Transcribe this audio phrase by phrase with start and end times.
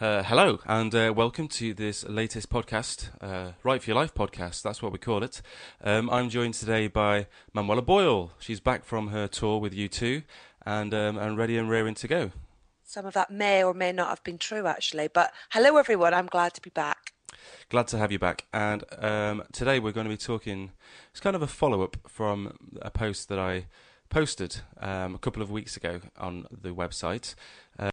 [0.00, 4.62] Uh, hello, and uh, welcome to this latest podcast, uh, Write for Your Life podcast.
[4.62, 5.42] That's what we call it.
[5.84, 8.30] Um, I'm joined today by Manuela Boyle.
[8.38, 10.22] She's back from her tour with U2,
[10.64, 12.30] and, um, and ready and raring to go.
[12.82, 15.08] Some of that may or may not have been true, actually.
[15.08, 16.14] But hello, everyone.
[16.14, 17.12] I'm glad to be back.
[17.68, 18.46] Glad to have you back.
[18.54, 20.70] And um, today we're going to be talking,
[21.10, 23.66] it's kind of a follow up from a post that I
[24.10, 27.34] posted um, a couple of weeks ago on the website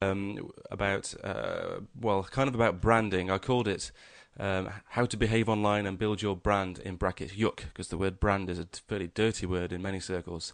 [0.02, 3.32] um, about, uh, well, kind of about branding.
[3.32, 3.92] I called it
[4.40, 8.20] um, How to Behave Online and Build Your Brand in brackets yuck, because the word
[8.20, 10.54] brand is a fairly dirty word in many circles.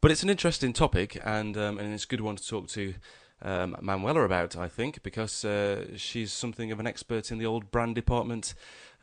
[0.00, 2.94] But it's an interesting topic, and, um, and it's a good one to talk to
[3.42, 7.70] um, Manuela about, I think, because uh, she's something of an expert in the old
[7.70, 8.54] brand department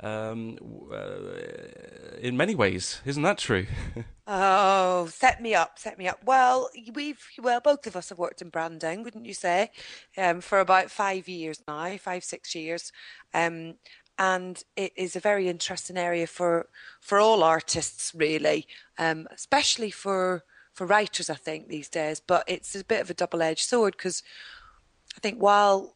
[0.02, 0.58] um,
[0.92, 3.02] uh, in many ways.
[3.06, 3.66] Isn't that true?
[4.28, 6.20] oh, set me up, set me up.
[6.26, 9.72] Well, we've well, both of us have worked in branding, wouldn't you say,
[10.18, 12.92] um, for about five years now, five six years.
[13.34, 13.76] Um,
[14.18, 16.68] and it is a very interesting area for
[16.99, 20.44] for all artists, really, um, especially for
[20.76, 22.20] for writers, I think these days.
[22.20, 24.21] But it's a bit of a double edged sword because
[25.18, 25.95] I think while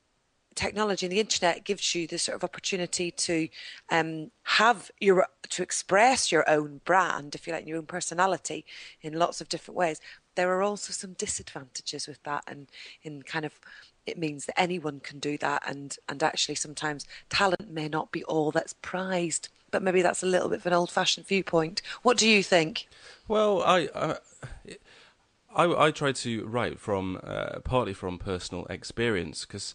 [0.56, 3.48] technology and the internet gives you this sort of opportunity to
[3.92, 8.66] um, have your to express your own brand, if you like, your own personality
[9.02, 10.00] in lots of different ways.
[10.36, 12.68] There are also some disadvantages with that, and
[13.04, 13.60] in kind of
[14.06, 18.24] it means that anyone can do that, and and actually sometimes talent may not be
[18.24, 19.50] all that's prized.
[19.72, 21.82] But maybe that's a little bit of an old-fashioned viewpoint.
[22.02, 22.88] What do you think?
[23.28, 23.90] Well, I.
[23.96, 24.18] I...
[25.56, 29.74] I, I try to write from uh, partly from personal experience because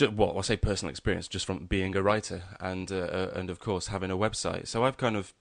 [0.00, 3.60] well, I say personal experience, just from being a writer and uh, uh, and of
[3.60, 4.66] course having a website.
[4.66, 5.32] So I've kind of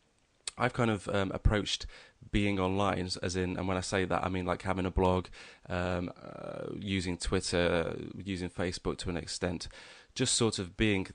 [0.58, 1.88] I've kind of um, approached
[2.32, 5.28] being online, as in, and when I say that, I mean like having a blog,
[5.68, 9.68] um, uh, using Twitter, using Facebook to an extent,
[10.16, 11.08] just sort of being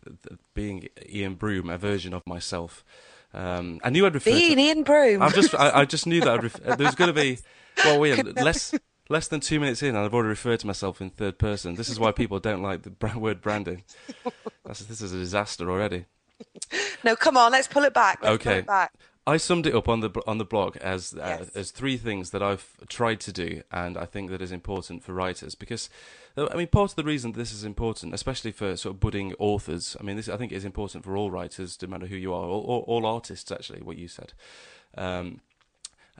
[0.54, 2.84] being Ian Broom, a version of myself.
[3.34, 5.22] Um, I knew I'd refer being to, Ian Broom.
[5.22, 7.38] I just I, I just knew that I'd ref- there was going to be
[7.84, 8.74] well, Ian, less
[9.08, 11.74] less than two minutes in, and I've already referred to myself in third person.
[11.74, 13.84] This is why people don't like the word branding.
[14.64, 16.06] That's, this is a disaster already.
[17.04, 18.22] No, come on, let's pull it back.
[18.22, 18.58] Let's okay.
[18.58, 18.92] It back.
[19.28, 21.50] I summed it up on the on the blog as uh, yes.
[21.54, 25.12] as three things that I've tried to do, and I think that is important for
[25.12, 25.90] writers because.
[26.36, 29.34] Uh, I mean, part of the reason this is important, especially for sort of budding
[29.38, 32.32] authors, I mean, this I think is important for all writers, no matter who you
[32.32, 34.32] are, all, all, artists, actually, what you said.
[34.96, 35.40] Um,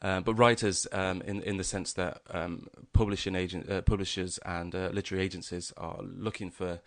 [0.03, 4.75] uh, but writers, um, in in the sense that um, publishing agent, uh, publishers and
[4.75, 6.81] uh, literary agencies are looking for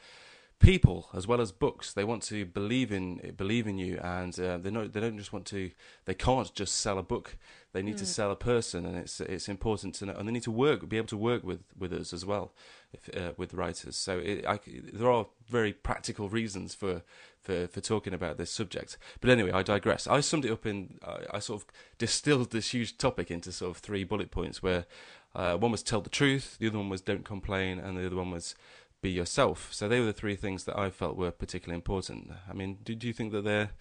[0.62, 1.94] people as well as books.
[1.94, 5.34] They want to believe in believe in you, and uh, they know they don't just
[5.34, 5.72] want to.
[6.06, 7.38] They can't just sell a book.
[7.74, 8.00] They need mm.
[8.00, 10.14] to sell a person, and it's it's important to know.
[10.14, 12.54] And they need to work, be able to work with with us as well,
[12.94, 13.96] if, uh, with writers.
[13.96, 14.60] So it, I,
[14.94, 17.02] there are very practical reasons for
[17.42, 18.98] for, for talking about this subject.
[19.20, 20.08] But anyway, I digress.
[20.08, 21.68] I summed it up in, I, I sort of
[21.98, 24.86] distilled this huge topic into sort of three bullet points where
[25.34, 28.16] uh, one was tell the truth, the other one was don't complain, and the other
[28.16, 28.54] one was
[29.02, 29.70] be yourself.
[29.72, 32.32] So they were the three things that I felt were particularly important.
[32.50, 33.72] I mean, do, do you think that they're,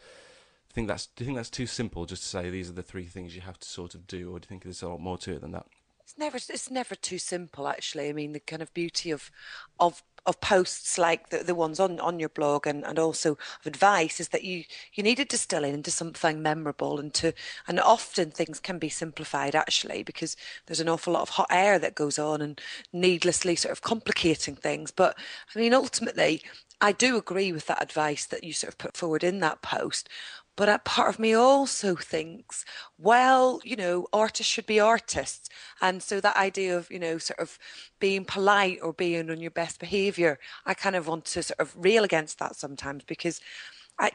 [0.73, 3.05] think that's, do you think that's too simple just to say these are the three
[3.05, 5.19] things you have to sort of do, or do you think there's a lot more
[5.19, 5.67] to it than that?
[6.11, 8.09] It's never it's never too simple actually.
[8.09, 9.31] I mean the kind of beauty of
[9.79, 13.67] of of posts like the, the ones on, on your blog and, and also of
[13.67, 14.65] advice is that you,
[14.95, 17.33] you need to distill it into something memorable and to
[17.67, 20.37] and often things can be simplified actually because
[20.67, 22.61] there's an awful lot of hot air that goes on and
[22.93, 24.91] needlessly sort of complicating things.
[24.91, 25.17] But
[25.55, 26.43] I mean ultimately
[26.81, 30.09] I do agree with that advice that you sort of put forward in that post.
[30.57, 32.65] But a part of me also thinks,
[32.99, 35.49] well, you know, artists should be artists.
[35.81, 37.59] And so that idea of, you know, sort of
[37.99, 41.75] being polite or being on your best behavior, I kind of want to sort of
[41.77, 43.41] rail against that sometimes because.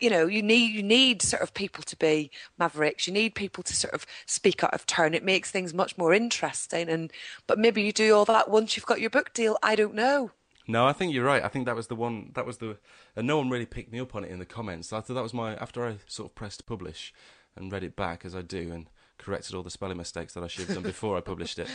[0.01, 3.05] You know, you need you need sort of people to be mavericks.
[3.05, 5.13] You need people to sort of speak out of turn.
[5.13, 6.89] It makes things much more interesting.
[6.89, 7.13] And
[7.45, 9.57] but maybe you do all that once you've got your book deal.
[9.61, 10.31] I don't know.
[10.67, 11.43] No, I think you're right.
[11.43, 12.31] I think that was the one.
[12.33, 12.77] That was the,
[13.15, 14.91] and no one really picked me up on it in the comments.
[14.91, 17.13] I thought that was my after I sort of pressed publish
[17.55, 20.47] and read it back as I do and corrected all the spelling mistakes that I
[20.47, 21.69] should have done before I published it.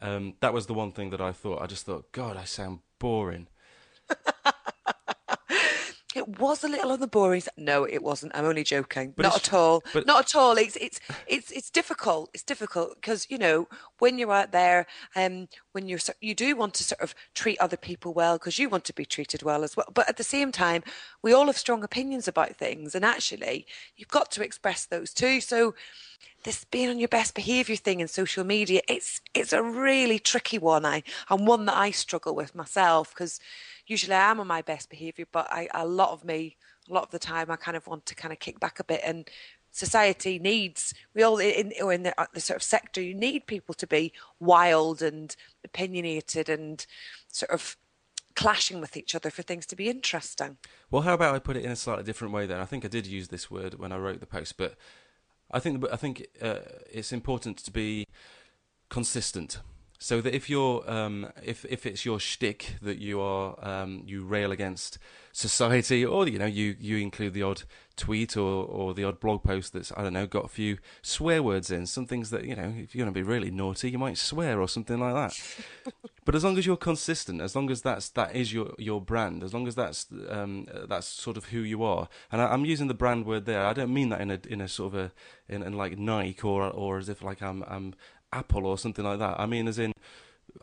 [0.00, 1.60] Um, that was the one thing that I thought.
[1.60, 3.48] I just thought, God, I sound boring.
[6.14, 7.54] It was a little on the boring side.
[7.56, 8.32] No, it wasn't.
[8.34, 9.14] I'm only joking.
[9.16, 9.84] But Not at all.
[9.92, 10.06] But...
[10.06, 10.56] Not at all.
[10.56, 12.30] It's it's it's it's difficult.
[12.34, 13.68] It's difficult because you know
[13.98, 17.76] when you're out there, um, when you're you do want to sort of treat other
[17.76, 19.88] people well because you want to be treated well as well.
[19.94, 20.82] But at the same time,
[21.22, 23.66] we all have strong opinions about things, and actually,
[23.96, 25.40] you've got to express those too.
[25.40, 25.74] So
[26.44, 30.58] this being on your best behavior thing in social media it's it's a really tricky
[30.58, 33.40] one i and one that i struggle with myself because
[33.90, 36.56] usually I am on my best behaviour, but I, a lot of me,
[36.88, 38.84] a lot of the time, I kind of want to kind of kick back a
[38.84, 39.00] bit.
[39.04, 39.28] And
[39.72, 43.74] society needs, we all in in the, uh, the sort of sector, you need people
[43.74, 45.34] to be wild and
[45.64, 46.86] opinionated and
[47.28, 47.76] sort of
[48.36, 50.56] clashing with each other for things to be interesting.
[50.90, 52.60] Well, how about I put it in a slightly different way then?
[52.60, 54.76] I think I did use this word when I wrote the post, but
[55.50, 56.60] I think I think uh,
[56.92, 58.06] it's important to be
[58.88, 59.58] consistent.
[60.02, 64.24] So that if you're um, if if it's your shtick that you are um, you
[64.24, 64.98] rail against
[65.30, 67.64] society, or you know you you include the odd
[67.96, 71.42] tweet or or the odd blog post that's I don't know got a few swear
[71.42, 73.98] words in, some things that you know if you're going to be really naughty, you
[73.98, 75.92] might swear or something like that.
[76.24, 79.42] but as long as you're consistent, as long as that's that is your your brand,
[79.42, 82.88] as long as that's um, that's sort of who you are, and I, am using
[82.88, 83.66] the brand word there.
[83.66, 85.12] I don't mean that in a in a sort of a
[85.46, 87.94] in, in like Nike or or as if like I'm I'm
[88.32, 89.38] Apple or something like that.
[89.38, 89.92] I mean, as in,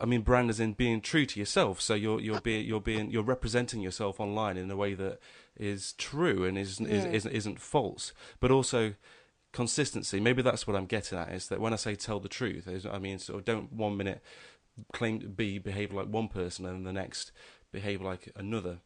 [0.00, 1.80] I mean, brand as in being true to yourself.
[1.80, 5.18] So you're you're being you're being you're representing yourself online in a way that
[5.56, 6.88] is true and is, yeah.
[6.88, 8.94] is isn't isn't false, but also
[9.52, 10.20] consistency.
[10.20, 11.32] Maybe that's what I'm getting at.
[11.32, 13.96] Is that when I say tell the truth, is, I mean, sort of don't one
[13.96, 14.22] minute
[14.92, 17.32] claim to be behave like one person and the next
[17.72, 18.78] behave like another,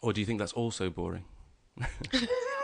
[0.00, 1.24] or do you think that's also boring?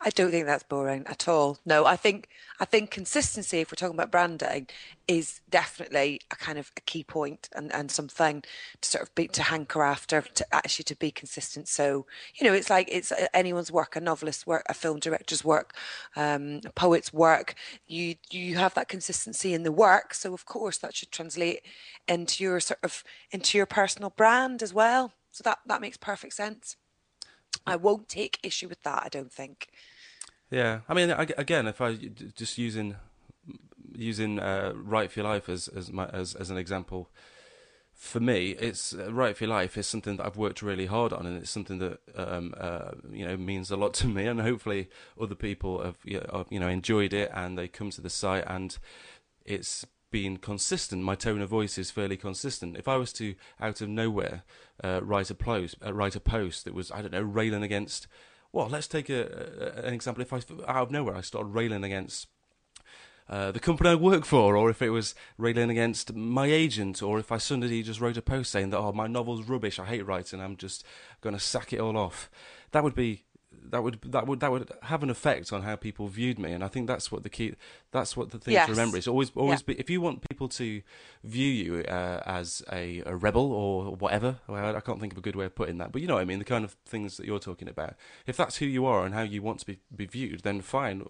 [0.00, 1.58] I don't think that's boring at all.
[1.64, 2.28] No, I think
[2.60, 4.68] I think consistency, if we're talking about branding,
[5.06, 8.42] is definitely a kind of a key point and, and something
[8.80, 11.68] to sort of be to hanker after to actually to be consistent.
[11.68, 15.74] So you know, it's like it's anyone's work, a novelist's work, a film director's work,
[16.16, 17.54] um, a poet's work.
[17.86, 21.62] You you have that consistency in the work, so of course that should translate
[22.06, 25.12] into your sort of into your personal brand as well.
[25.30, 26.76] So that that makes perfect sense.
[27.66, 29.02] I won't take issue with that.
[29.04, 29.68] I don't think.
[30.50, 32.96] Yeah, I mean, again, if I just using
[33.94, 37.10] using uh, "Write for Your Life" as as, my, as as an example,
[37.92, 41.12] for me, it's uh, "Write for Your Life" is something that I've worked really hard
[41.12, 44.40] on, and it's something that um, uh, you know means a lot to me, and
[44.40, 44.88] hopefully
[45.20, 48.78] other people have you know enjoyed it, and they come to the site, and
[49.44, 51.02] it's been consistent.
[51.02, 52.76] My tone of voice is fairly consistent.
[52.76, 54.42] If I was to, out of nowhere,
[54.82, 58.06] uh, write a post, uh, write a post that was, I don't know, railing against
[58.52, 60.22] well, let's take a, a, an example.
[60.22, 62.28] If I out of nowhere I started railing against
[63.28, 67.18] uh, the company I work for, or if it was railing against my agent, or
[67.18, 70.06] if I suddenly just wrote a post saying that oh my novel's rubbish, I hate
[70.06, 70.84] writing, I'm just
[71.20, 72.30] going to sack it all off,
[72.70, 73.24] that would be
[73.70, 76.64] that would that would that would have an effect on how people viewed me, and
[76.64, 77.54] I think that's what the key.
[77.90, 78.66] That's what the thing yes.
[78.66, 79.74] to remember is always always yeah.
[79.74, 79.80] be.
[79.80, 80.82] If you want people to
[81.24, 85.22] view you uh, as a, a, rebel or whatever, well, I can't think of a
[85.22, 86.38] good way of putting that, but you know what I mean.
[86.38, 87.94] The kind of things that you're talking about.
[88.26, 91.02] If that's who you are and how you want to be, be viewed, then fine,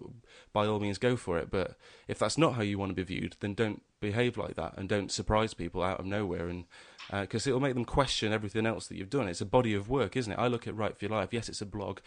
[0.53, 1.49] by all means go for it.
[1.51, 1.75] But
[2.07, 4.87] if that's not how you want to be viewed, then don't behave like that and
[4.87, 6.65] don't surprise people out of nowhere and
[7.11, 9.27] because uh, it'll make them question everything else that you've done.
[9.27, 10.39] It's a body of work, isn't it?
[10.39, 11.29] I look at Write for Your Life.
[11.31, 11.99] Yes, it's a blog.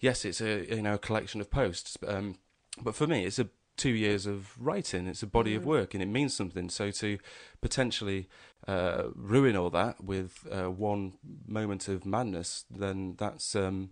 [0.00, 1.96] Yes, it's a you know a collection of posts.
[2.06, 2.36] Um,
[2.82, 5.06] but for me, it's a two years of writing.
[5.06, 5.56] It's a body mm.
[5.58, 6.68] of work, and it means something.
[6.70, 7.18] So to
[7.60, 8.28] potentially
[8.66, 11.14] uh, ruin all that with uh, one
[11.46, 13.90] moment of madness, then that's um,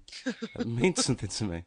[0.57, 1.65] that means something to me.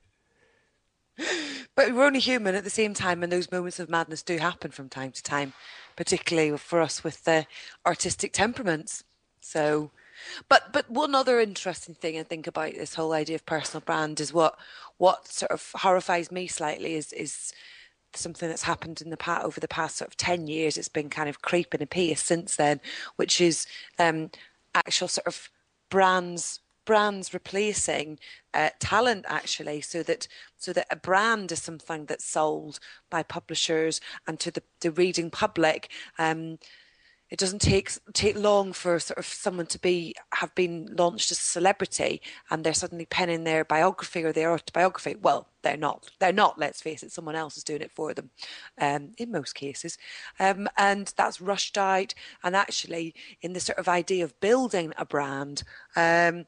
[1.78, 4.72] But we're only human at the same time, and those moments of madness do happen
[4.72, 5.54] from time to time,
[5.96, 7.46] particularly for us with the
[7.86, 9.04] artistic temperaments.
[9.42, 9.92] So,
[10.50, 14.20] but but one other interesting thing I think about this whole idea of personal brand
[14.20, 14.58] is what
[14.98, 17.54] what sort of horrifies me slightly is is
[18.16, 21.10] something that's happened in the past over the past sort of 10 years it's been
[21.10, 22.80] kind of creeping apace since then
[23.18, 23.68] which is
[24.00, 24.32] um,
[24.74, 25.52] actual sort of
[25.90, 28.18] brands brands replacing
[28.54, 30.28] uh, talent actually so that
[30.58, 32.80] so that a brand is something that's sold
[33.12, 36.58] by publishers and to the, the reading public um,
[37.30, 41.40] it doesn't take take long for sort of someone to be have been launched as
[41.40, 45.16] a celebrity and they're suddenly penning their biography or their autobiography.
[45.22, 46.10] Well, they're not.
[46.20, 46.58] They're not.
[46.58, 47.12] Let's face it.
[47.12, 48.30] Someone else is doing it for them,
[48.80, 49.98] um, in most cases,
[50.40, 52.14] um, and that's rushed out.
[52.44, 55.64] And actually, in the sort of idea of building a brand.
[55.96, 56.46] Um,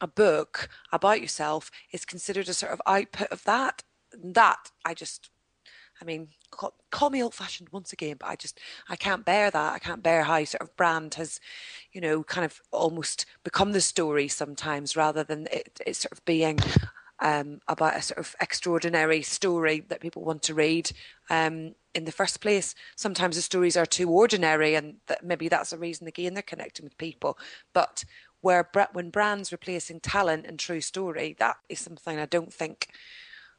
[0.00, 3.82] a book about yourself is considered a sort of output of that.
[4.12, 5.30] That I just,
[6.00, 9.50] I mean, call, call me old fashioned once again, but I just, I can't bear
[9.50, 9.72] that.
[9.72, 11.40] I can't bear how sort of brand has,
[11.92, 16.24] you know, kind of almost become the story sometimes rather than it, it sort of
[16.24, 16.58] being
[17.20, 20.90] um, about a sort of extraordinary story that people want to read.
[21.28, 25.70] Um, in the first place, sometimes the stories are too ordinary, and that maybe that's
[25.70, 27.36] the reason again they're connecting with people.
[27.72, 28.04] But
[28.40, 32.88] where when brands replacing talent and true story, that is something I don't think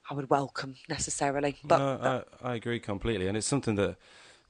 [0.09, 1.57] I would welcome necessarily.
[1.63, 2.27] But no, that...
[2.43, 3.97] I, I, agree completely, and it's something that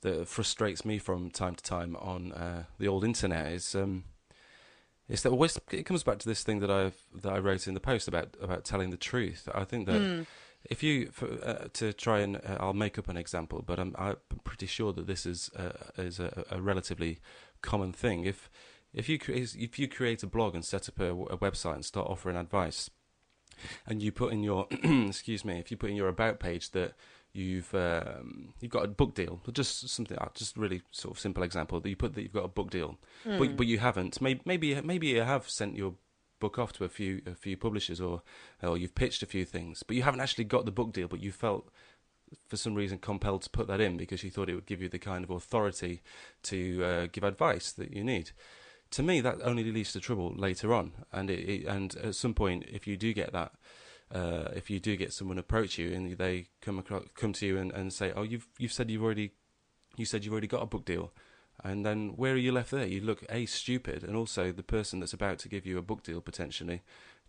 [0.01, 3.51] that frustrates me from time to time on uh, the old internet.
[3.51, 4.05] Is um,
[5.07, 7.73] it's that always it comes back to this thing that I've that I wrote in
[7.73, 9.47] the post about about telling the truth.
[9.53, 10.25] I think that mm.
[10.69, 13.93] if you for, uh, to try and uh, I'll make up an example, but I'm
[13.97, 17.19] I'm pretty sure that this is uh, is a, a, relatively
[17.61, 18.23] common thing.
[18.23, 18.49] If
[18.93, 21.85] if you create if you create a blog and set up a, a website and
[21.85, 22.89] start offering advice,
[23.87, 26.93] and you put in your excuse me, if you put in your about page that
[27.33, 31.43] you've um, you've got a book deal, just something, uh, just really sort of simple
[31.43, 33.37] example that you put that you've got a book deal, mm.
[33.37, 34.21] but but you haven't.
[34.21, 35.95] Maybe maybe maybe you have sent your
[36.39, 38.21] book off to a few a few publishers or
[38.61, 41.21] or you've pitched a few things, but you haven't actually got the book deal, but
[41.21, 41.69] you felt
[42.47, 44.87] for some reason compelled to put that in because you thought it would give you
[44.87, 46.01] the kind of authority
[46.43, 48.31] to uh, give advice that you need.
[48.91, 52.33] To me, that only leads to trouble later on, and it, it, and at some
[52.33, 53.53] point, if you do get that
[54.13, 57.57] uh, if you do get someone approach you and they come across, come to you
[57.57, 59.31] and, and say, "Oh, you've you've said you've already
[59.95, 61.11] you said you've already got a book deal,"
[61.63, 62.85] and then where are you left there?
[62.85, 66.03] You look a stupid, and also the person that's about to give you a book
[66.03, 66.81] deal potentially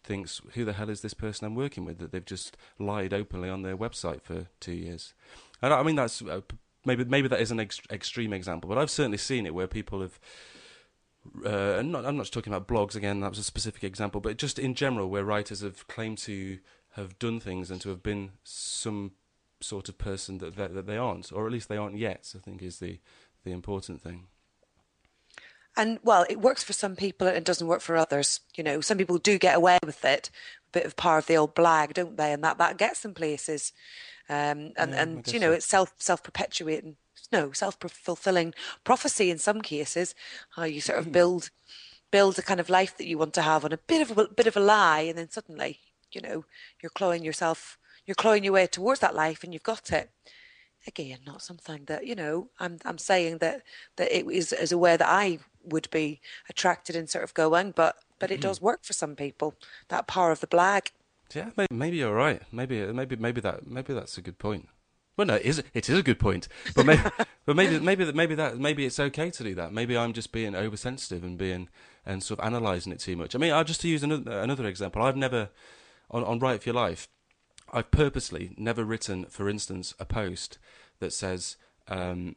[0.02, 3.48] thinks, "Who the hell is this person I'm working with that they've just lied openly
[3.48, 5.14] on their website for two years?"
[5.60, 6.40] And I mean that's uh,
[6.84, 10.00] maybe maybe that is an ex- extreme example, but I've certainly seen it where people
[10.00, 10.18] have
[11.44, 13.20] uh, not, I'm not talking about blogs again.
[13.20, 16.58] That was a specific example, but just in general, where writers have claimed to
[16.92, 19.12] have done things and to have been some
[19.60, 22.32] sort of person that that, that they aren't, or at least they aren't yet.
[22.36, 23.00] I think is the
[23.44, 24.26] the important thing.
[25.76, 28.40] And well, it works for some people and it doesn't work for others.
[28.56, 30.30] You know, some people do get away with it,
[30.68, 32.32] a bit of power of the old blag, don't they?
[32.32, 33.72] And that that gets them places.
[34.28, 35.52] Um, and yeah, and you know, so.
[35.52, 36.96] it's self self perpetuating
[37.32, 40.14] no self fulfilling prophecy in some cases.
[40.56, 41.12] How you sort of hmm.
[41.12, 41.50] build
[42.10, 44.28] build a kind of life that you want to have on a bit of a
[44.28, 45.80] bit of a lie, and then suddenly,
[46.12, 46.44] you know,
[46.80, 50.10] you're clawing yourself, you're clawing your way towards that life, and you've got it.
[50.86, 52.50] Again, not something that you know.
[52.60, 53.62] I'm I'm saying that
[53.96, 57.72] that it is is a way that I would be attracted and sort of going,
[57.72, 59.54] but but it mm does work for some people.
[59.88, 60.90] That power of the blag.
[61.34, 62.42] Yeah, maybe, maybe you're right.
[62.52, 64.68] Maybe maybe maybe that maybe that's a good point.
[65.16, 67.02] Well, no, it is, it is a good point, but maybe,
[67.44, 69.70] but maybe, maybe that, maybe that, maybe it's okay to do that.
[69.70, 71.68] Maybe I'm just being oversensitive and being
[72.06, 73.34] and sort of analysing it too much.
[73.34, 75.02] I mean, I just to use another, another example.
[75.02, 75.50] I've never
[76.10, 77.08] on on Write for Your Life.
[77.72, 80.58] I've purposely never written, for instance, a post
[80.98, 81.56] that says
[81.88, 82.36] um,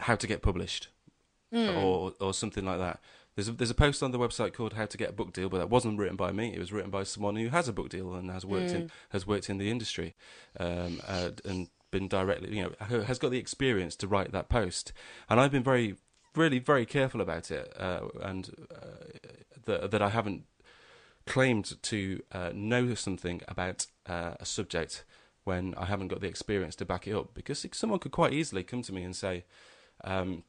[0.00, 0.88] how to get published
[1.52, 1.82] mm.
[1.82, 3.00] or or something like that.
[3.40, 5.48] There's a, there's a post on the website called "How to Get a Book Deal,"
[5.48, 6.52] but that wasn't written by me.
[6.52, 8.74] It was written by someone who has a book deal and has worked mm.
[8.74, 10.14] in has worked in the industry,
[10.58, 14.92] um, uh, and been directly, you know, has got the experience to write that post.
[15.30, 15.96] And I've been very,
[16.36, 19.18] really, very careful about it, uh, and uh,
[19.64, 20.42] that that I haven't
[21.24, 25.06] claimed to uh, know something about uh, a subject
[25.44, 27.32] when I haven't got the experience to back it up.
[27.32, 29.46] Because someone could quite easily come to me and say.
[30.04, 30.44] Um,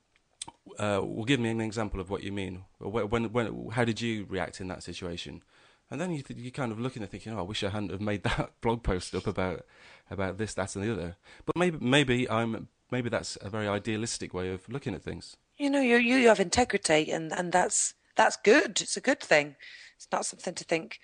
[0.79, 2.63] uh, well, give me an example of what you mean.
[2.79, 5.43] When, when, how did you react in that situation?
[5.89, 8.01] And then you you kind of looking and thinking, oh, I wish I hadn't have
[8.01, 9.65] made that blog post up about
[10.09, 11.15] about this, that, and the other.
[11.45, 15.35] But maybe maybe I'm maybe that's a very idealistic way of looking at things.
[15.57, 18.81] You know, you you have integrity, and and that's that's good.
[18.81, 19.55] It's a good thing.
[19.97, 20.99] It's not something to think,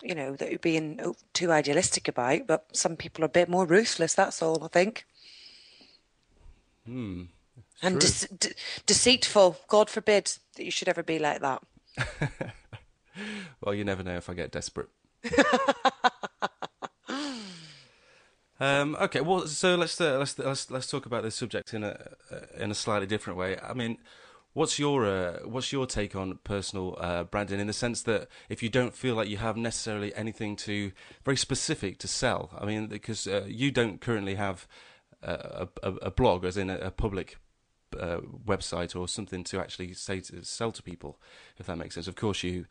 [0.00, 2.46] you know, that you're being too idealistic about.
[2.46, 4.14] But some people are a bit more ruthless.
[4.14, 4.62] That's all.
[4.64, 5.06] I think.
[6.86, 7.24] Hmm
[7.84, 8.54] and de- de-
[8.86, 9.58] deceitful.
[9.68, 11.62] God forbid that you should ever be like that.
[13.60, 14.88] well, you never know if I get desperate.
[18.60, 22.10] um, okay, well, so let's uh, let's let's let's talk about this subject in a
[22.30, 23.58] uh, in a slightly different way.
[23.58, 23.98] I mean,
[24.52, 28.62] what's your uh, what's your take on personal uh, branding in the sense that if
[28.62, 30.92] you don't feel like you have necessarily anything to
[31.24, 32.50] very specific to sell?
[32.58, 34.66] I mean, because uh, you don't currently have
[35.22, 37.38] a, a, a blog, as in a, a public
[37.98, 41.18] uh, website or something to actually say to sell to people,
[41.58, 42.08] if that makes sense.
[42.08, 42.66] Of course, you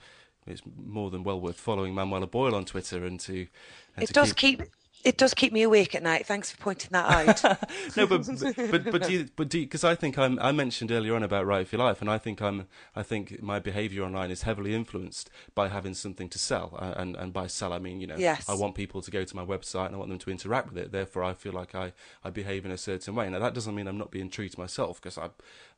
[0.45, 3.47] it's more than well worth following Manuela Boyle on Twitter and to.
[3.95, 4.69] And it to does keep, keep
[5.03, 6.25] it does keep me awake at night.
[6.25, 7.43] Thanks for pointing that out.
[7.97, 8.25] no, but
[8.71, 11.45] but but do you, but do because I think I'm, I mentioned earlier on about
[11.45, 14.73] Write for Your Life, and I think I'm I think my behaviour online is heavily
[14.73, 18.17] influenced by having something to sell, uh, and and by sell I mean you know
[18.17, 18.47] yes.
[18.47, 20.77] I want people to go to my website and I want them to interact with
[20.77, 20.91] it.
[20.91, 21.93] Therefore, I feel like I
[22.23, 23.29] I behave in a certain way.
[23.29, 25.29] Now that doesn't mean I'm not being true to myself because I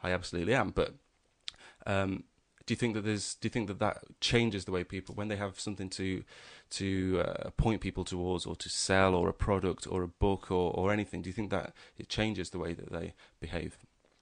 [0.03, 0.93] I absolutely am, but.
[1.87, 2.23] Um,
[2.65, 5.27] do you think that there's do you think that that changes the way people when
[5.27, 6.23] they have something to
[6.69, 10.71] to uh, point people towards or to sell or a product or a book or,
[10.73, 13.77] or anything do you think that it changes the way that they behave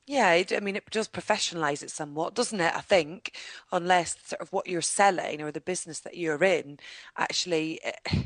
[0.06, 2.76] yeah, it, I mean, it does professionalize it somewhat, doesn't it?
[2.76, 3.38] I think,
[3.72, 6.78] unless sort of what you're selling or the business that you're in
[7.18, 8.24] actually eh,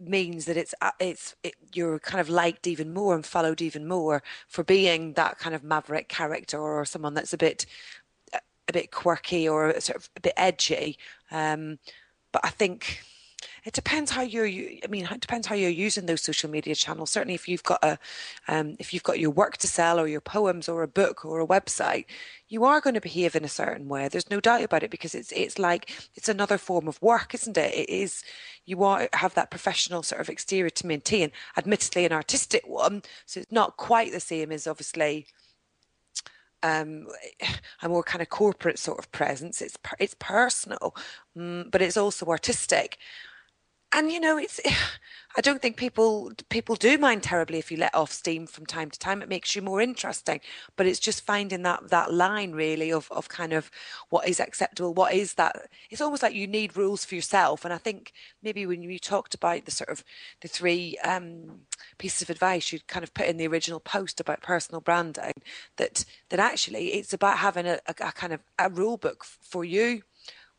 [0.00, 3.86] means that it's uh, it's it, you're kind of liked even more and followed even
[3.86, 7.66] more for being that kind of maverick character or someone that's a bit
[8.70, 10.98] a bit quirky or sort of a bit edgy.
[11.30, 11.78] Um,
[12.32, 13.02] but I think
[13.64, 14.46] it depends how you're.
[14.46, 17.10] I mean, it depends how you're using those social media channels.
[17.10, 17.98] Certainly, if you've got a,
[18.48, 21.40] um, if you've got your work to sell or your poems or a book or
[21.40, 22.06] a website,
[22.48, 24.08] you are going to behave in a certain way.
[24.08, 27.56] There's no doubt about it because it's it's like it's another form of work, isn't
[27.56, 27.74] it?
[27.74, 28.24] It is.
[28.64, 31.30] You are have that professional sort of exterior to maintain.
[31.56, 35.26] Admittedly, an artistic one, so it's not quite the same as obviously
[36.62, 37.06] um,
[37.82, 39.62] a more kind of corporate sort of presence.
[39.62, 40.94] It's it's personal,
[41.36, 42.98] um, but it's also artistic
[43.92, 44.60] and you know it's
[45.36, 48.90] i don't think people people do mind terribly if you let off steam from time
[48.90, 49.22] to time.
[49.22, 50.40] It makes you more interesting.
[50.76, 53.70] But it's just finding that that line really of of kind of
[54.08, 57.64] what is acceptable what is that it's almost like you need rules for yourself.
[57.64, 60.04] And i think maybe when you talked about the sort of
[60.40, 61.60] the three um,
[61.98, 65.34] pieces of advice you kind of put in the original post about personal branding
[65.76, 69.64] that that actually it's about having a, a, a kind of a rule book for
[69.64, 70.02] you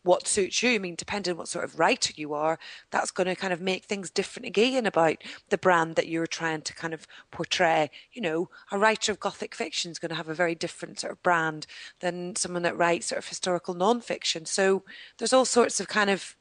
[0.04, 0.72] what suits you.
[0.72, 2.58] I mean, depending on what sort of writer you are,
[2.90, 5.18] that's going to kind of make things different again about
[5.50, 7.92] the brand that you're trying to kind of portray.
[8.12, 11.14] You know, a writer of Gothic fiction is going to have a very different sort
[11.14, 11.68] of brand
[12.00, 14.46] than someone that writes sort of historical non-fiction.
[14.46, 14.84] So
[15.18, 16.36] there's all sorts of kind of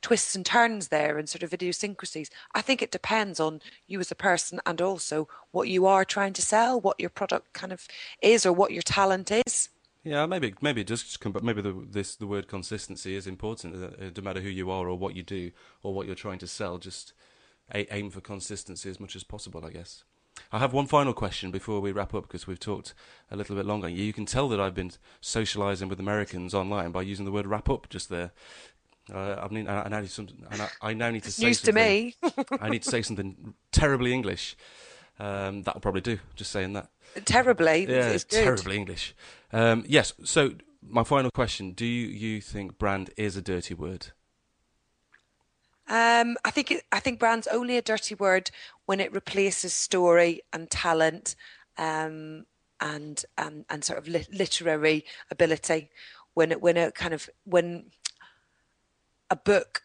[0.00, 2.28] twists and turns there and sort of idiosyncrasies.
[2.54, 6.32] I think it depends on you as a person and also what you are trying
[6.34, 7.86] to sell, what your product kind of
[8.20, 9.68] is or what your talent is.
[10.04, 13.76] Yeah, maybe maybe it does come, but maybe the this the word consistency is important.
[13.76, 16.46] It doesn't matter who you are or what you do or what you're trying to
[16.46, 16.78] sell.
[16.78, 17.12] Just
[17.74, 20.04] aim for consistency as much as possible, I guess.
[20.50, 22.94] I have one final question before we wrap up because we've talked
[23.30, 23.88] a little bit longer.
[23.88, 24.92] You can tell that I've been
[25.22, 28.32] socialising with Americans online by using the word "wrap up" just there.
[29.12, 31.60] Uh, I mean, I, I, now need some, I, I now need to say news
[31.62, 32.14] to me.
[32.60, 34.56] I need to say something terribly English.
[35.18, 36.18] Um, that'll probably do.
[36.36, 36.88] Just saying that.
[37.24, 37.86] Terribly.
[37.88, 39.14] Yeah, it's terribly English.
[39.52, 40.14] Um, yes.
[40.24, 44.08] So my final question: Do you, think brand is a dirty word?
[45.88, 48.50] Um, I think it, I think brand's only a dirty word
[48.86, 51.34] when it replaces story and talent
[51.76, 52.46] um,
[52.80, 55.90] and um, and sort of li- literary ability.
[56.34, 57.90] When it when it kind of when
[59.30, 59.82] a book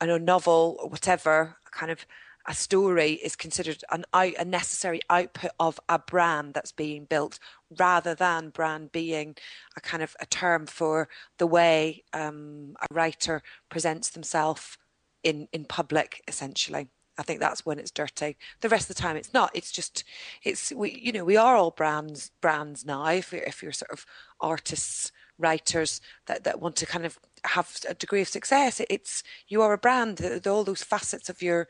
[0.00, 2.06] and a novel or whatever kind of
[2.50, 7.38] a story is considered an a necessary output of a brand that's being built
[7.78, 9.36] rather than brand being
[9.76, 11.08] a kind of a term for
[11.38, 14.76] the way um, a writer presents themselves
[15.22, 18.38] in in public essentially I think that's when it's dirty.
[18.62, 19.50] The rest of the time, it's not.
[19.52, 20.04] It's just,
[20.42, 23.04] it's we, you know, we are all brands, brands now.
[23.04, 24.06] If you're, if you're sort of
[24.40, 29.62] artists, writers that that want to kind of have a degree of success, it's you
[29.62, 30.20] are a brand.
[30.46, 31.68] All those facets of your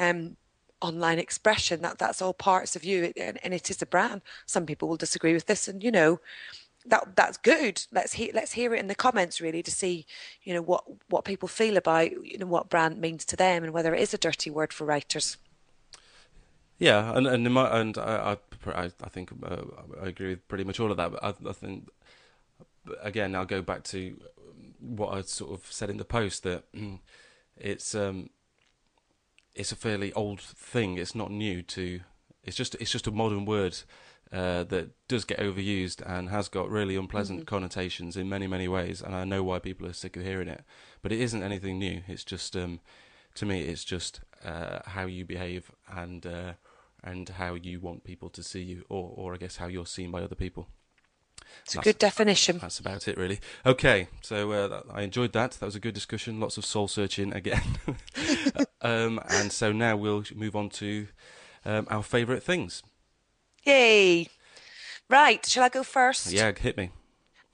[0.00, 0.36] um,
[0.80, 4.22] online expression that that's all parts of you, and, and it is a brand.
[4.46, 6.20] Some people will disagree with this, and you know,
[6.86, 7.84] that that's good.
[7.92, 10.06] Let's hear let's hear it in the comments really to see
[10.42, 13.72] you know what what people feel about you know what brand means to them and
[13.72, 15.36] whether it is a dirty word for writers.
[16.78, 19.62] Yeah, and and my, and I I, I think uh,
[20.02, 21.12] I agree with pretty much all of that.
[21.12, 21.88] But I, I think
[23.00, 24.16] again I'll go back to
[24.78, 26.64] what I sort of said in the post that
[27.56, 28.30] it's um
[29.54, 30.96] it's a fairly old thing.
[30.96, 32.00] It's not new to.
[32.44, 33.78] It's just it's just a modern word
[34.32, 37.54] uh, that does get overused and has got really unpleasant mm-hmm.
[37.54, 40.62] connotations in many many ways, and I know why people are sick of hearing it.
[41.02, 42.02] But it isn't anything new.
[42.08, 42.80] It's just um,
[43.34, 46.52] to me, it's just uh, how you behave and uh,
[47.04, 50.10] and how you want people to see you, or or I guess how you're seen
[50.10, 50.68] by other people.
[51.64, 52.58] It's that's, a good definition.
[52.58, 53.40] That's about it, really.
[53.64, 55.52] Okay, so uh, I enjoyed that.
[55.52, 56.40] That was a good discussion.
[56.40, 57.62] Lots of soul searching again.
[58.80, 61.08] um, and so now we'll move on to
[61.64, 62.82] um, our favourite things.
[63.64, 64.28] Yay!
[65.08, 66.32] Right, shall I go first?
[66.32, 66.90] Yeah, hit me.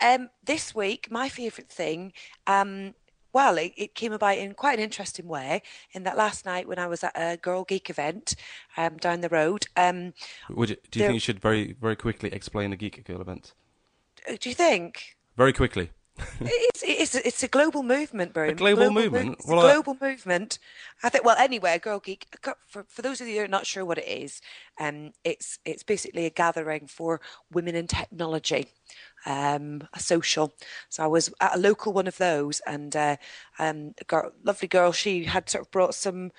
[0.00, 2.12] Um, this week, my favourite thing,
[2.46, 2.94] um,
[3.32, 5.62] well, it, it, came about in quite an interesting way.
[5.92, 8.34] In that last night when I was at a Girl Geek event
[8.76, 9.66] um, down the road.
[9.76, 10.14] Um,
[10.50, 13.20] Would you, do you there, think you should very, very quickly explain the Geek Girl
[13.20, 13.52] event?
[14.28, 15.16] Uh, do you think?
[15.36, 15.90] Very quickly
[16.40, 18.48] it's, it's, it's a global movement, bro.
[18.48, 19.36] A global, global movement?
[19.38, 20.10] It's well, a global I...
[20.10, 20.58] movement.
[21.02, 22.26] I think, well, anyway, Girl Geek,
[22.66, 24.40] for, for those of you who are not sure what it is,
[24.78, 27.20] um, it's, it's basically a gathering for
[27.52, 28.68] women in technology.
[29.26, 30.54] Um, a social.
[30.88, 33.16] So I was at a local one of those, and uh,
[33.58, 34.92] um, a girl, lovely girl.
[34.92, 36.30] She had sort of brought some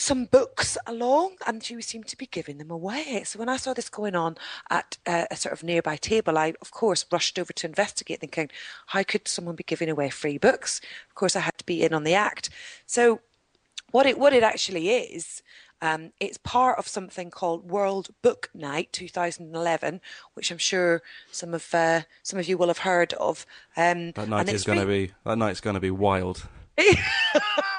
[0.00, 3.22] some books along and she seemed to be giving them away.
[3.24, 4.36] So when I saw this going on
[4.70, 8.50] at uh, a sort of nearby table, I, of course, rushed over to investigate, thinking,
[8.86, 10.80] how could someone be giving away free books?
[11.08, 12.48] Of course, I had to be in on the act.
[12.86, 13.20] So
[13.90, 15.42] what it what it actually is,
[15.82, 20.00] Um, it's part of something called World Book Night 2011,
[20.34, 23.46] which I'm sure some of uh, some of you will have heard of.
[23.76, 26.48] Um, that night is going to be that night's going to be wild.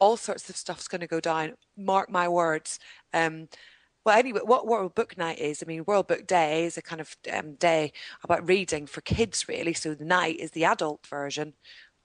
[0.00, 1.54] All sorts of stuff's going to go down.
[1.76, 2.78] Mark my words.
[3.12, 3.48] Um,
[4.04, 7.00] well, anyway, what World Book Night is, I mean, World Book Day is a kind
[7.00, 7.92] of um, day
[8.24, 9.74] about reading for kids, really.
[9.74, 11.52] So the night is the adult version.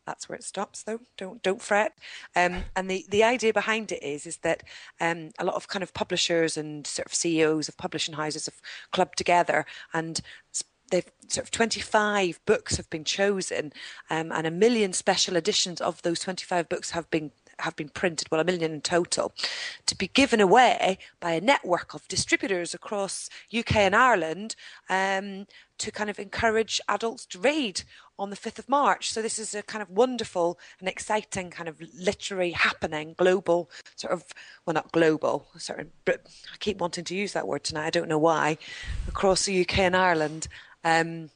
[0.05, 0.99] That's where it stops, though.
[1.17, 1.97] Don't don't fret.
[2.35, 4.63] Um, and the, the idea behind it is is that
[5.01, 8.61] um, a lot of kind of publishers and sort of CEOs of publishing houses have
[8.91, 10.21] clubbed together and
[10.91, 13.73] they've sort of 25 books have been chosen
[14.11, 18.27] um, and a million special editions of those 25 books have been have been printed,
[18.31, 19.33] well, a million in total,
[19.85, 24.55] to be given away by a network of distributors across UK and Ireland
[24.89, 27.83] um, to kind of encourage adults to read
[28.17, 29.11] on the 5th of March.
[29.11, 34.13] So this is a kind of wonderful and exciting kind of literary happening, global sort
[34.13, 34.23] of,
[34.65, 36.17] well, not global, sort of, I
[36.59, 37.87] keep wanting to use that word tonight.
[37.87, 38.57] I don't know why,
[39.07, 40.47] across the UK and Ireland.
[40.83, 41.29] Um,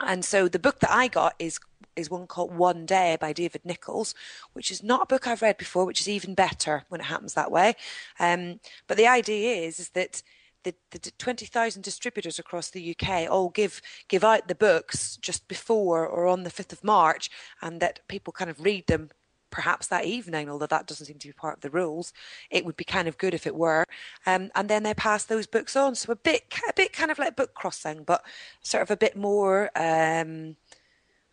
[0.00, 1.58] and so the book that I got is
[1.96, 4.14] is one called One Day by David Nicholls,
[4.52, 7.34] which is not a book I've read before, which is even better when it happens
[7.34, 7.74] that way.
[8.18, 10.22] Um, but the idea is is that
[10.62, 16.06] the, the 20,000 distributors across the UK all give give out the books just before
[16.06, 17.30] or on the 5th of March,
[17.62, 19.10] and that people kind of read them
[19.50, 22.12] perhaps that evening, although that doesn't seem to be part of the rules.
[22.50, 23.84] It would be kind of good if it were.
[24.26, 25.94] Um, and then they pass those books on.
[25.94, 28.24] So a bit, a bit kind of like book crossing, but
[28.62, 29.70] sort of a bit more.
[29.76, 30.56] Um,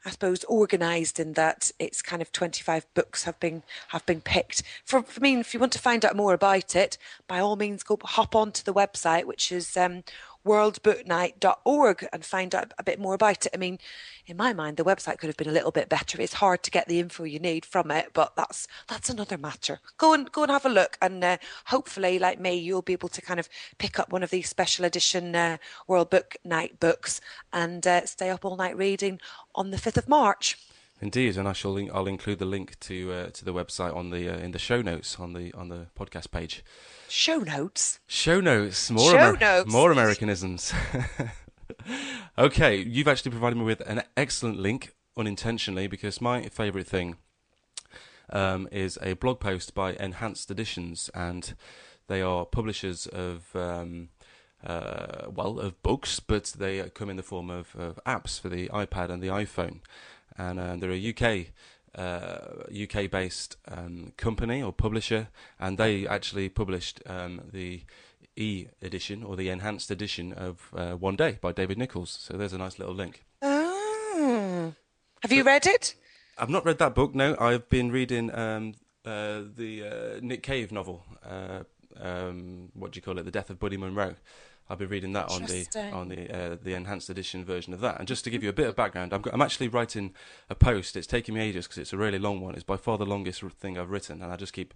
[0.08, 4.63] I suppose organised in that it's kind of 25 books have been have been picked.
[4.86, 7.84] For, for me, if you want to find out more about it, by all means,
[7.84, 10.03] go hop onto the website, which is um,
[10.47, 13.51] worldbooknight.org and find out a bit more about it.
[13.53, 13.79] I mean,
[14.25, 16.21] in my mind, the website could have been a little bit better.
[16.21, 19.79] It's hard to get the info you need from it, but that's that's another matter.
[19.97, 23.10] Go and go and have a look, and uh, hopefully, like me, you'll be able
[23.10, 25.57] to kind of pick up one of these special edition uh,
[25.88, 27.21] World Book Night books
[27.53, 29.19] and uh, stay up all night reading
[29.55, 30.57] on the fifth of March.
[30.99, 34.10] Indeed, and I shall link, I'll include the link to uh, to the website on
[34.10, 36.63] the uh, in the show notes on the on the podcast page.
[37.07, 37.99] Show notes.
[38.07, 38.89] Show notes.
[38.89, 39.71] More show Amer- notes.
[39.71, 40.73] More Americanisms.
[42.38, 47.17] okay, you've actually provided me with an excellent link unintentionally because my favourite thing
[48.31, 51.53] um, is a blog post by Enhanced Editions, and
[52.07, 53.55] they are publishers of.
[53.55, 54.10] Um,
[54.65, 58.67] uh, well, of books, but they come in the form of, of apps for the
[58.69, 59.81] iPad and the iPhone
[60.38, 61.47] and uh, they're a UK
[61.97, 67.82] uh, UK based um, company or publisher, and they actually published um, the
[68.36, 72.12] e edition or the enhanced edition of uh, One Day by David Nicholls.
[72.21, 73.26] So there's a nice little link.
[73.41, 74.73] Oh.
[75.21, 75.95] Have you read it?
[76.38, 77.15] I've not read that book.
[77.15, 81.04] No, I've been reading um, uh, the uh, Nick Cave novel.
[81.28, 81.63] Uh,
[82.00, 83.23] um, what do you call it?
[83.23, 84.15] The Death of Bunny Munro.
[84.69, 87.99] I'll be reading that on the on the uh, the enhanced edition version of that.
[87.99, 90.13] And just to give you a bit of background, I'm, I'm actually writing
[90.49, 90.95] a post.
[90.95, 92.56] It's taking me ages because it's a really long one.
[92.56, 94.73] It's by far the longest thing I've written, and I just keep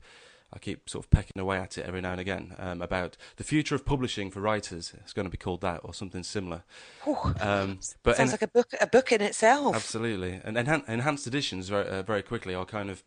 [0.53, 3.43] I keep sort of pecking away at it every now and again um, about the
[3.43, 4.93] future of publishing for writers.
[4.97, 6.63] It's going to be called that or something similar.
[7.39, 9.75] Um, but sounds en- like a book a book in itself.
[9.75, 13.03] Absolutely, and enhan- enhanced editions very, uh, very quickly are kind of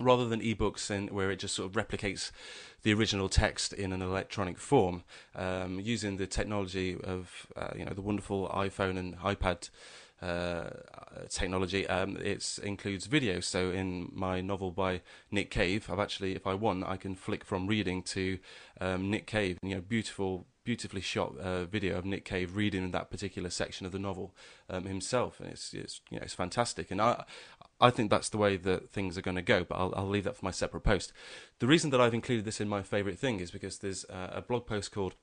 [0.00, 2.30] rather than ebooks in where it just sort of replicates
[2.82, 5.04] the original text in an electronic form
[5.36, 9.68] um, using the technology of uh, you know the wonderful iPhone and iPad
[11.28, 11.86] technology.
[11.86, 13.40] Um, it includes video.
[13.40, 17.44] So in my novel by Nick Cave, I've actually, if I want, I can flick
[17.44, 18.38] from reading to
[18.80, 19.58] um, Nick Cave.
[19.62, 23.92] You know, beautiful, beautifully shot uh, video of Nick Cave reading that particular section of
[23.92, 24.34] the novel
[24.68, 26.90] um, himself, and it's, it's you know it's fantastic.
[26.90, 27.24] And I
[27.80, 30.24] I think that's the way that things are going to go, but I'll, I'll leave
[30.24, 31.12] that for my separate post.
[31.60, 34.42] The reason that I've included this in my favourite thing is because there's uh, a
[34.42, 35.14] blog post called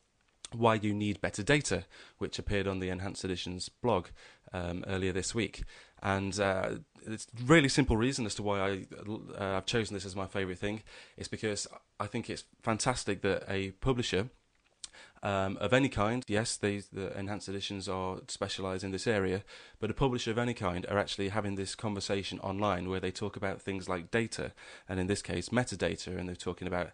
[0.54, 1.86] why you need better data,
[2.18, 4.08] which appeared on the Enhanced Editions blog
[4.54, 5.64] um, earlier this week.
[6.02, 6.70] And uh,
[7.06, 8.86] it's really simple reason as to why I,
[9.40, 10.84] uh, I've chosen this as my favourite thing.
[11.18, 11.68] It's because
[12.00, 14.30] I think it's fantastic that a publisher
[15.24, 16.24] um, of any kind.
[16.28, 19.44] Yes, these, the enhanced editions are specialised in this area,
[19.80, 23.36] but a publisher of any kind are actually having this conversation online where they talk
[23.36, 24.52] about things like data,
[24.88, 26.92] and in this case, metadata, and they're talking about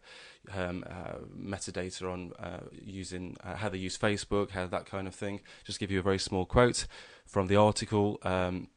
[0.54, 5.16] um, uh, metadata on uh, using uh, how they use Facebook, how that kind of
[5.16, 5.42] thing.
[5.64, 6.88] Just give you a very small quote
[7.26, 8.20] from the article.
[8.24, 8.68] Um,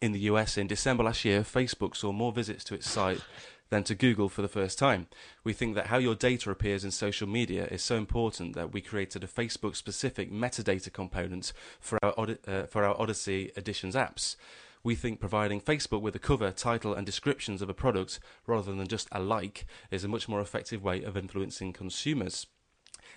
[0.00, 3.20] in the US in December last year, Facebook saw more visits to its site
[3.70, 5.06] than to Google for the first time.
[5.42, 8.80] We think that how your data appears in social media is so important that we
[8.80, 14.36] created a Facebook specific metadata component for our, uh, for our Odyssey Editions apps.
[14.82, 18.86] We think providing Facebook with a cover, title, and descriptions of a product rather than
[18.86, 22.46] just a like is a much more effective way of influencing consumers.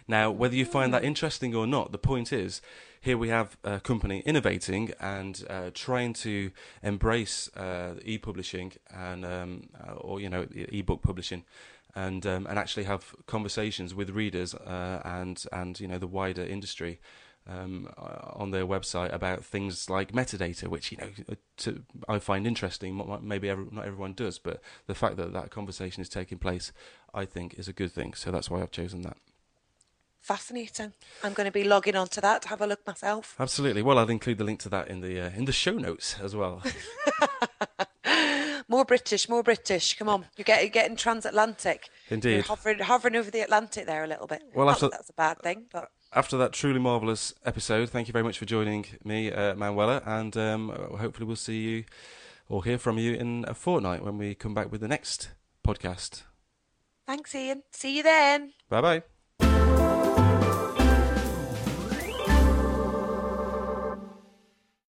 [0.07, 2.61] Now, whether you find that interesting or not, the point is
[3.01, 9.69] here we have a company innovating and uh, trying to embrace uh, e-publishing and um,
[9.85, 11.43] uh, or you know e-book publishing
[11.95, 16.43] and um, and actually have conversations with readers uh, and and you know the wider
[16.43, 16.99] industry
[17.49, 22.19] um, uh, on their website about things like metadata, which you know uh, to, I
[22.19, 23.19] find interesting.
[23.21, 26.71] Maybe every, not everyone does, but the fact that that conversation is taking place,
[27.13, 28.13] I think, is a good thing.
[28.13, 29.17] So that's why I've chosen that.
[30.27, 30.91] Fascinating.
[31.23, 33.33] I'm going to be logging on to that to have a look myself.
[33.39, 33.81] Absolutely.
[33.81, 36.35] Well, I'll include the link to that in the uh, in the show notes as
[36.35, 36.61] well.
[38.67, 39.97] more British, more British.
[39.97, 41.87] Come on, you're getting, getting transatlantic.
[42.09, 44.43] Indeed, you're hovering, hovering over the Atlantic there a little bit.
[44.53, 48.25] Well, after, that's a bad thing, but after that truly marvellous episode, thank you very
[48.25, 51.83] much for joining me, uh, Manuela, and um, hopefully we'll see you
[52.49, 55.29] or hear from you in a fortnight when we come back with the next
[55.65, 56.23] podcast.
[57.05, 57.63] Thanks, Ian.
[57.71, 58.51] See you then.
[58.67, 59.03] Bye bye.